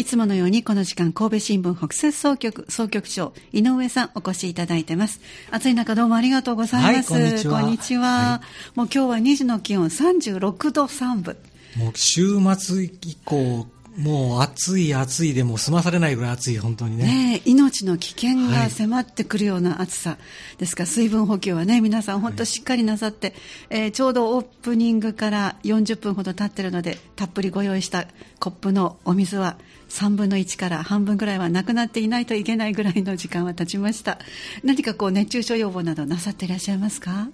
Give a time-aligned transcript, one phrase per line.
[0.00, 5.20] いつものようにこの時間神戸新聞北摂総局総局長井上さんお越しいただいてます。
[5.50, 7.76] 暑い中どうもありがとうございます、はい、こんにちは。
[7.76, 8.40] ちは、は
[8.74, 11.36] い、もう今日は2時の気温36度3分。
[11.76, 13.66] もう週末以降
[14.00, 17.04] もう暑い暑いでも済まされないぐらい暑い、本当にね。
[17.04, 20.16] ね命の危険が迫ってくるような暑さ、は
[20.56, 28.06] い、ですから水分補給はね、皆さん本当しっかりなさって、はい、えー、ちょうどオープニングから40分ほど経ってるので、たっぷりご用意した
[28.38, 29.58] コップのお水は
[29.90, 34.18] 3分の1から半分ぐらいはなくなっていないといけないぐらいの時間は経ちました。
[34.64, 37.28] 何かこう熱中症予防などなさっていらっしゃいますか？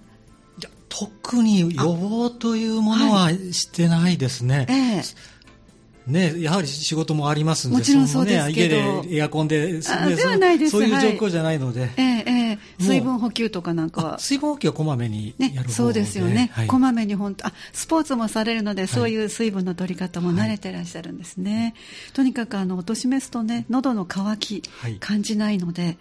[0.89, 4.65] 特に予防というものはしてないですね。
[4.69, 5.36] ええ
[6.07, 9.81] ね、やはり仕事もありますんで、もちろんそうですけど、ね、家でエアコンで、ね、
[10.15, 10.71] ではないです。
[10.71, 12.17] そういう状況じゃないので、はい、ええ。
[12.27, 24.63] ええ、水分補給とかなんかは、水分補給はこまめにやる方で、ね、そうですよね、はい、こまめに本当あ、スポーツもされるので、そういう水分の取り方も慣れてらっしゃるんですね、はい、とにかくあのお年めすとね、喉の渇き、
[24.99, 25.97] 感じないので、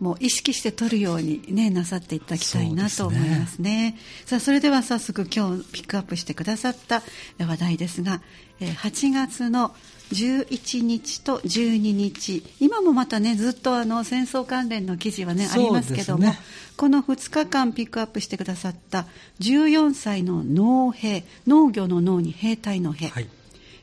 [0.00, 3.98] もう意識して取るようにねなさっていただきたいなと思いますね。
[4.24, 7.02] そさあそれでは早速今日ピックアップしてくださった
[7.38, 8.20] 話題ですが、
[8.60, 9.74] 8月の
[10.12, 12.44] 11日と12日。
[12.60, 16.38] 今もまたねずっとあの戦争関連の記事はねありますけども、ね、
[16.76, 19.06] この2日間ピックアップしてくださった
[19.40, 23.28] 14歳の農兵農業の農に兵隊の兵、はい、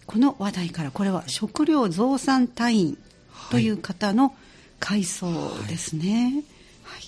[0.06, 2.97] この話題からこれは食料増産隊員
[3.52, 4.36] という方の
[4.80, 5.28] 回想
[5.68, 6.44] ですね。
[6.84, 7.02] はい。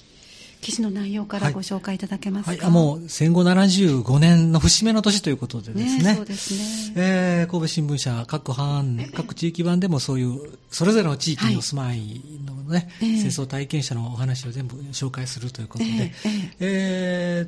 [0.62, 2.60] 記事の内容からご紹介いただけますか、はい。
[2.60, 6.54] はい、もう戦後75年の節目の年ということでですね、ねそうです
[6.90, 6.94] ね。
[6.96, 16.12] えー、神戸新聞社各版、各地域版でもそういう、それぞれの地域にお住まいのね、はい、戦争体験者のお話を全部紹介するということで、えー、
[16.60, 17.42] え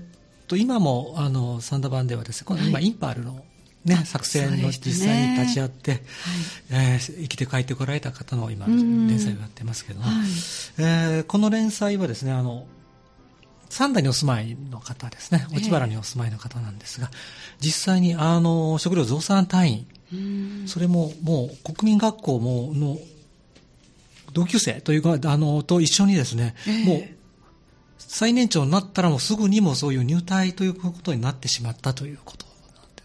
[0.47, 3.44] ー、と今もあのサンダ版ではですね、今、インパールの
[3.85, 6.03] ね、作戦の実際に立ち会って、ね。
[6.69, 10.27] はい、えー、生きて帰ってこられた方の今、連載をやってますけども、はい、
[10.77, 12.67] えー、この連載はですね、あの、
[13.69, 17.09] 三代にお住まいの方ですね、落原にお住まいの方なんですが、
[17.59, 19.88] 実際にあの食料増産単位、
[20.66, 22.97] それももう国民学校もの
[24.34, 27.03] 同級生というか、あのと一緒にですね、えー、もう
[27.97, 32.49] 最年長になったらもうすぐにもそういう入隊ということになってしまったということ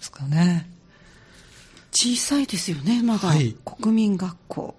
[0.04, 0.68] ですかね。
[1.92, 4.74] 小さいですよね、まだ、はい、国民学校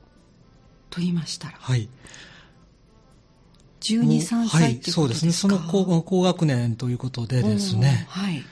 [0.90, 1.58] と言いましたら。
[1.60, 1.90] はい。
[3.82, 5.32] 12、3歳ってそうですね。
[5.32, 8.06] その高高学年ということでですね。
[8.10, 8.44] はい。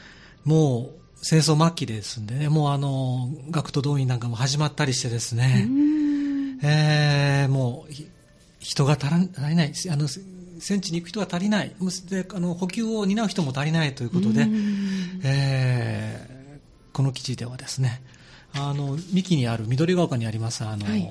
[0.43, 5.67] もう、戦争末期ですんでね、もうあの、学徒動員なんかも始まったりしてですね。
[6.63, 7.93] えー、もう、
[8.59, 11.75] 人が足らない、あの、戦地に行く人が足りない。
[12.09, 14.47] で、あの、補給を担う人も足りないということで、
[15.23, 16.32] えー、
[16.93, 18.01] この記事ではですね、
[18.53, 21.09] あの、三木にある、緑ヶ丘にあります、あの、はい。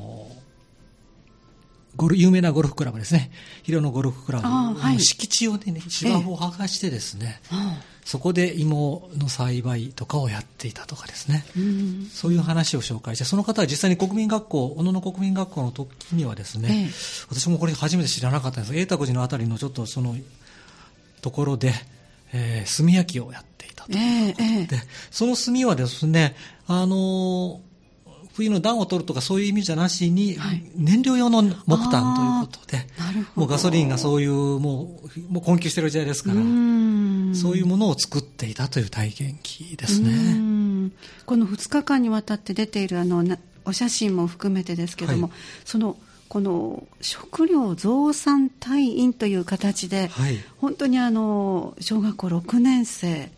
[1.97, 3.31] ゴル有名なゴルフクラブですね、
[3.65, 4.49] 広野ゴルフクラブ。
[4.49, 16.93] の敷地をね、芝生を剥がしてですね、ええ、そこで芋の栽培とかをやっていたとかですね、うん、そういう話を紹介して、その方は実際に国民学校、小野の国民学校の時にはですね、え、
[17.29, 20.17] 私もこれ初めて知らなかったんですが、永卓寺のあたりのちょっとその
[21.21, 21.75] ところで、
[22.33, 23.52] えー、炭焼きをやってい
[23.87, 23.99] たと。
[23.99, 27.73] いうことで、その炭はですね、あのー
[28.35, 30.39] 冬の暖を取るとかそういう意味じゃなしに、
[30.75, 32.87] 燃料用の木炭ということで、
[33.35, 36.43] もうガソリンがそういう、もう、もう困窮している時代ですから、そう
[37.57, 40.91] いうものを作っていたという体験記ですね。
[41.27, 43.25] この2日間にわたって出ているあの
[43.65, 45.97] お写真も含めてですけれども、はい、その
[46.29, 53.31] この食料増産隊員という形で、はい、本当にあの小学校6年生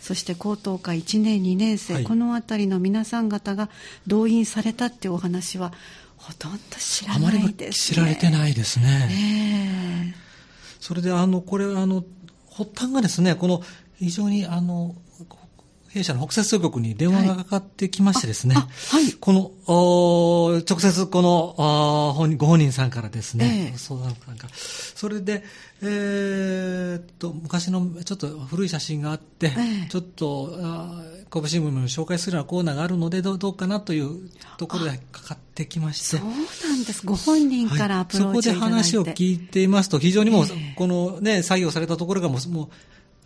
[0.00, 3.68] そして高等科1年2年生、はい、この辺りの皆さん方が
[4.06, 5.72] 動員されたっていうお話は
[6.16, 10.14] ほとんど知らないです、ね、知られてないですね。
[10.80, 12.04] それであのこれあの
[12.50, 13.62] 発端がですねこの
[13.98, 14.94] 非常にあの
[15.92, 21.54] 弊社の北摂局に電話がかかってきましてですね、はい、この、直接この
[22.14, 24.46] 本ご本人さんからですね、えー、相談官か。
[24.46, 25.42] ら、それで、
[25.82, 30.56] えー、っと、昔のちょっと古い写真があって、えー、ちょっと、
[31.28, 36.18] 神戸新聞に紹介するようなコーナーがあるのでど、どうかなというところでかかってきまして。
[36.18, 37.04] そうなんです。
[37.04, 42.68] ご本人からアプローチ、はい、そこで話を聞いていますと、非常にもう、えー、このね、作業されたところがもう、もう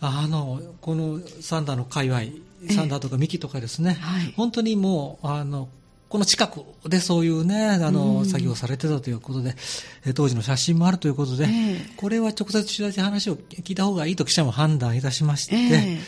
[0.06, 2.22] あの、このサンダーの界隈、
[2.70, 5.69] サンダーとかミキとかですね、はい、本当にもう、あの、
[6.08, 9.56] この近くでそういうね、あの、うん、作業されてたということで、
[10.14, 15.99] 当時の写真もあるということで、えー、これは直接取材で話を聞いた方がいいと記者も判断いたしまして、えー、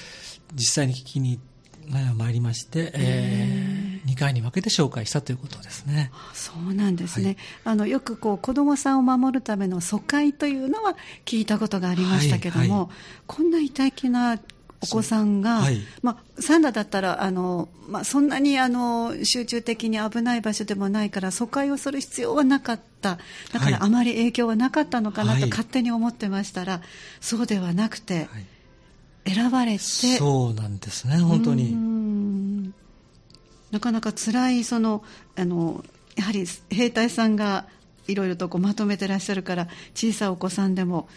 [0.54, 1.40] 実際に聞きに
[1.88, 6.10] 参りまして、えー、2回に分けて紹介したということですね。
[6.34, 7.26] そうなんですね。
[7.26, 12.88] はい、あのよくこう子供さんを守るための疎開というのは聞いたことがありましたけども、はいはい、
[13.26, 14.38] こんな痛気な
[14.82, 23.18] お子さんが、はい、まあ、サンダだったらあの、まあ、そんなにあの集中的に危ない場所でもないから疎開をする必要はなかった。
[23.52, 26.82] だからあまり影響はなかったのかなと勝手に思ってましたら、
[27.20, 28.28] そうではなくて、
[29.26, 29.78] 選ばれて。
[29.78, 32.72] そうなんですね本当に。
[33.70, 35.02] なかなか辛いその
[35.36, 35.84] あの
[36.16, 37.66] やはり兵隊さんが
[38.06, 41.08] いろいろとこうまとめてらっしゃるから小さいお子さんでも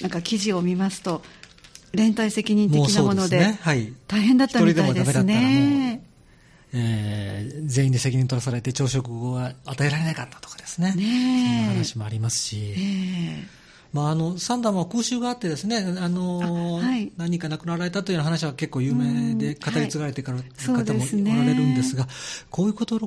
[0.00, 1.22] なんか記事を見ますと
[1.92, 3.58] 連帯責任的なもので、ね。
[3.62, 6.02] はい、大変だったみたいですね。
[6.74, 10.94] えー、全員で責任取らされて朝食は与えられなかったとかですね。
[10.94, 12.74] ねそんな話もありますし。
[12.76, 13.62] えー
[13.92, 22.08] まあ、あのサンダーも空襲があってですね、あの、はい、何人か亡くなられたという話は結構有名で語り継がれてから方もおられるんですが、
[22.50, 22.98] こういうこと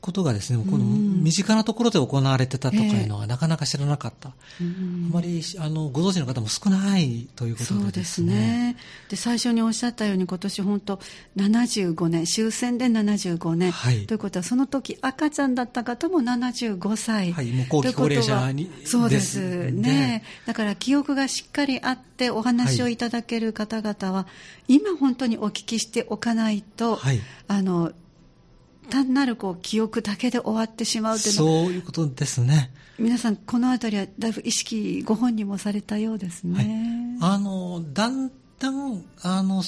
[0.00, 4.32] ことがですね、この身近なところで行われてたとかいうのはなかなか知らなかった。
[4.60, 8.76] えー、あまりあのご存知の方も少ないということで、ね、そうですね。
[9.10, 11.00] で最初におっしゃったように今年本当
[11.36, 20.24] 75年終戦で75年、はい、ということはその時赤ちゃんだった方も75歳、はい、もう後期高齢者にそうですね。
[20.46, 24.26] だから記憶がしっかりあってお話をいただける方々は、は
[24.66, 27.92] い、今本当にお聞きしておかないと、はい、あの
[28.90, 32.72] 単なるこう記憶だけで終わってしまうというそういうことですね。
[32.98, 39.62] 皆さんこの辺りはだいぶ意識ご本人もされたようですね、はい、あのだんだんあの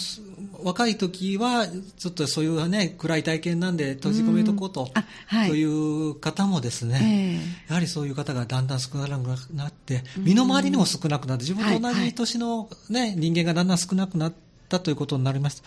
[0.62, 1.66] 若い時は
[1.96, 4.90] ちょっとそういうね暗い体験なんで閉じ込めとこうと、
[5.26, 13.08] はい、という方もですね、えー、やはりそういう方がだんだん少なくなって身の回りにも少なくなって自分と同じ年のね、はい。
[13.08, 14.41] はい、人間がだんだん少なくなって
[14.76, 15.62] ったということになります。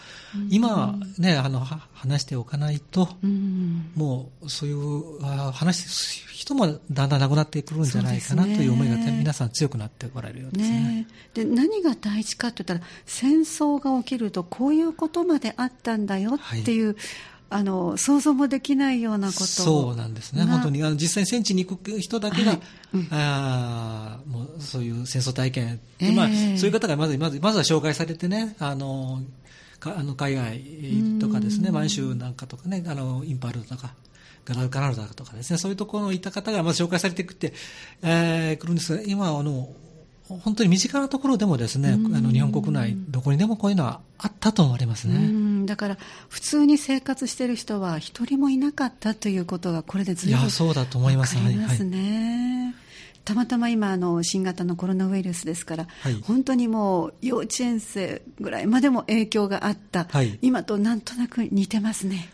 [0.50, 3.10] 今、ね、あの、話しておかないと、
[3.96, 5.22] もう、そういう、
[5.52, 10.80] 話す人もだんだんなくなってくるんじゃないかなという思いが、皆さん強くなっておられるようですね。
[10.80, 11.08] ね。
[11.34, 16.96] で、何が大事かと言ったら、戦争が起きると、こういうことまであったんだよっていう、はい
[17.50, 19.46] あの想像もできないようなこと。
[19.46, 22.62] そうなんですね、本当にあの実際に戦地に行く人だけが、はい。
[22.94, 26.28] うん、あもうそういう戦争体験、えー、まあ、
[26.58, 29.22] そういう方がまずまずまずは紹介されてね、あの
[29.80, 30.62] かあの海外
[31.20, 33.94] とかですね、満州なんかとかね、あのインパールとか。
[34.46, 37.52] ガラガラルダとかですね、そういうところにいた方がまず紹介されてくって、
[38.04, 39.70] えー、来るんですが、今、あの、
[40.28, 45.18] 本当に身近なところでもですね、あの日本国内、どこにでもこういうのはあったと思われますね。
[45.66, 45.98] だから、
[46.30, 51.38] 普通に生活している人は一人もいなかったということが、これでずいぶんそうだと思います。
[51.38, 52.66] ますね。
[52.66, 52.74] はい、
[53.24, 62.30] たまたま今あの、新型のコロナウイルスですから、はい、本当にもう幼稚園生ぐらいまでも影響があった、はい、今となんとなく似てますね。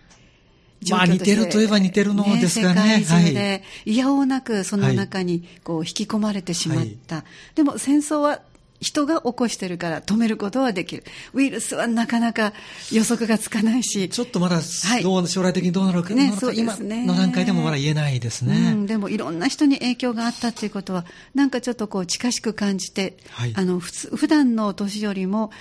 [0.90, 3.02] まあ似てるといえば似てるのですがね。
[3.02, 7.18] 世界中で、いやおうなくその中にこう引き込まれてしまった。
[7.18, 7.26] はい、
[7.56, 8.42] でも戦争は
[8.82, 11.04] 人が起こしてるから止めることはできる。
[11.34, 12.52] ウイルスはなかなか
[12.92, 14.10] 予測がつかないし。
[14.10, 14.60] ちょっとまだ、
[15.04, 18.86] どう将来的にどうなるか、ね、そうですね、今の段階でもまだ言えないですね、うん。
[18.88, 21.06] でもいろんな人に影響があったということは、
[21.36, 25.52] なんかちょっとこう近しく感じて、はい、あの普通普段の年よりも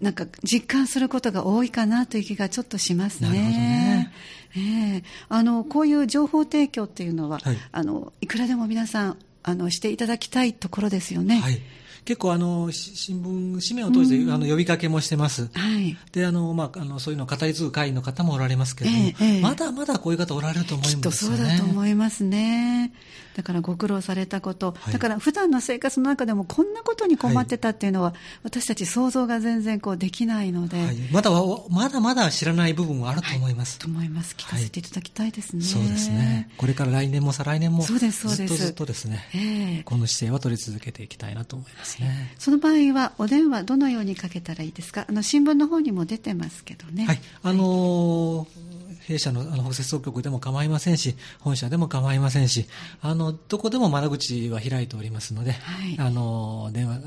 [0.00, 3.28] なんか実感することが多いかなという気がちょっとしますね。
[3.28, 4.12] なるほどね。
[4.54, 11.40] えー、あのこういう情報提供っていうのは、はい、あのいくらでも皆さんあのしていただきたいところですよね。
[11.40, 11.60] はい
[12.04, 21.36] 結構あの新聞紙面を通して、あの呼びかけもしてます、はい、であの、まあ、あのそういうのを語り継ぐ会員の方もおられますけれども、えーえー、まだまだこういう方おられると思いますよね。
[21.36, 22.92] そうだと思いますね。
[23.34, 31.30] だからご苦労されたこと、はい、だから普段の生活の中でもこんなことに困ってたっていうのは、はい、私たち想像が全然こうできないので、はい、まだ
[31.70, 33.78] まだまだ知らない部分はあると思います。
[33.78, 34.34] と思います。
[34.36, 35.62] 聞かせていただきたいですね。
[35.62, 36.50] そうですね。
[36.58, 38.54] これから来年も再来年もそうですそうです。
[38.54, 42.34] ずっとずっとですね、えー、この姿勢は取り続けていきたいなと思いますね。
[42.38, 45.06] その場合はお電話どのようにかけたらいいですか？
[45.08, 47.04] あの新聞の方にも出てますけどね。
[47.04, 47.20] はい。
[47.42, 52.66] あのー弊社のあの北摂総局でも構いませんし、本社でも構いませんし、
[53.00, 57.00] あのどこでも窓口は開いておりますので、はい、あの電話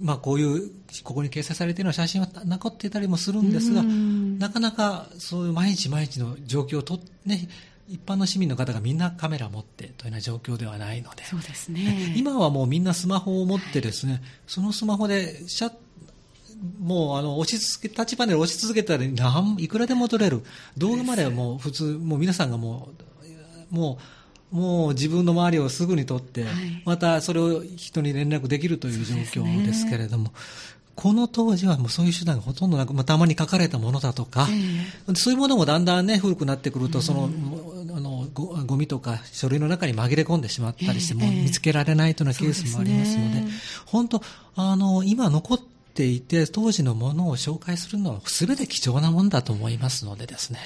[0.00, 0.70] まあ、こういう
[1.04, 3.82] ここに掲載されているような写真は残っていたりもするんですが、
[4.38, 7.48] なかなかそういう毎日毎日の状況をと、ね、
[7.88, 15.72] 一般の市民の方がみんなカメラを持ってというような状況ではないので、そうですね、 今はもうみんなスマホを持ってですね、そのスマホでシャ
[16.80, 20.42] もうあの押し続けタッチパネルを押し続けたらいくらでも撮れる。
[20.76, 22.90] 動画まではもう普通もう皆さんがも
[23.70, 23.98] うも
[24.52, 30.30] うもう自分の周りをすぐに撮って、はい、またそれを人に連絡できるという状況ですけれども、ね、
[30.94, 37.30] この当時はもうそういう手段がほとんどなく、まあ、たまに書かれたものだとか、えー、そういうものもだんだんね、古くなってくると、その、
[37.94, 43.52] あのご、ゴミとか書類の中に紛れ込んでしまったりして、もう見つけられないというようなケースもありますので、でね、
[43.86, 44.22] 本当、
[44.54, 45.60] あの、今残っ
[45.94, 50.58] ていて、当時のものを紹介するのは全て貴重なものだと思いますのでですね、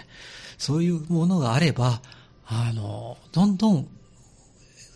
[0.59, 2.01] そういうものがあれば、
[2.47, 3.89] あの、どんどん、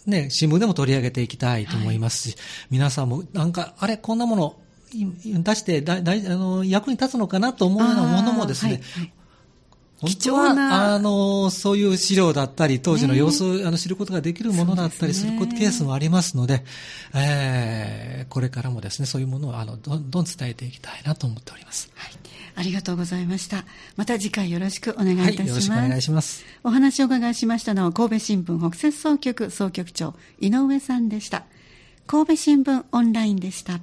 [0.07, 2.39] ね、新聞でも取り上げていきたいと思いますし、はい、
[2.71, 4.57] 皆さんもなんか、あれ、こんなもの
[4.93, 8.81] 出してだだあの役に立つのかなと思うようなものもですね、
[10.01, 16.65] 本当は、あの、そういう資料だったり、当時の様子を、あの知ることができるものだったりするケースもありますので、
[17.15, 21.91] えー、これからもですね、そういうものを、あの、どんどん伝えていきたいなと思っております。
[21.95, 22.13] はい。
[22.57, 23.65] ありがとうございました。
[23.97, 25.41] また次回よろしくお願いいたします。
[25.41, 26.45] はい、よろしくお願いします。
[26.65, 31.45] お話をお伺いしましたのは、神戸新聞北摂総局総局長、井上さんでした。
[32.07, 33.81] 神戸新聞オンラインでした。